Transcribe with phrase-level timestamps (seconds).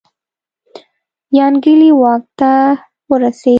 [1.37, 2.51] یانګلي واک ته
[3.09, 3.49] ورسېد.